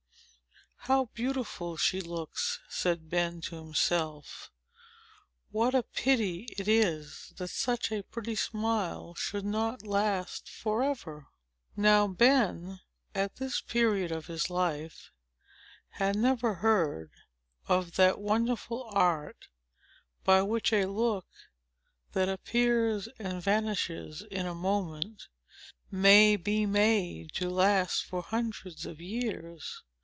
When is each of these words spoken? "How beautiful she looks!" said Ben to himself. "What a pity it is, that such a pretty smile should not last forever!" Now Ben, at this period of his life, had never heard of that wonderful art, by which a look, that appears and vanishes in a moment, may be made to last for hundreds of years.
"How 0.85 1.05
beautiful 1.13 1.77
she 1.77 2.01
looks!" 2.01 2.59
said 2.67 3.07
Ben 3.07 3.39
to 3.41 3.55
himself. 3.55 4.51
"What 5.51 5.75
a 5.75 5.83
pity 5.83 6.47
it 6.57 6.67
is, 6.67 7.33
that 7.37 7.49
such 7.51 7.91
a 7.91 8.01
pretty 8.01 8.33
smile 8.33 9.13
should 9.13 9.45
not 9.45 9.85
last 9.85 10.49
forever!" 10.49 11.27
Now 11.77 12.07
Ben, 12.07 12.79
at 13.13 13.35
this 13.35 13.61
period 13.61 14.11
of 14.11 14.25
his 14.25 14.49
life, 14.49 15.11
had 15.89 16.15
never 16.15 16.55
heard 16.55 17.11
of 17.67 17.95
that 17.97 18.19
wonderful 18.19 18.89
art, 18.91 19.49
by 20.23 20.41
which 20.41 20.73
a 20.73 20.85
look, 20.87 21.27
that 22.13 22.27
appears 22.27 23.07
and 23.19 23.39
vanishes 23.41 24.23
in 24.31 24.47
a 24.47 24.55
moment, 24.55 25.27
may 25.91 26.35
be 26.37 26.65
made 26.65 27.33
to 27.35 27.51
last 27.51 28.03
for 28.03 28.23
hundreds 28.23 28.87
of 28.87 28.99
years. 28.99 29.83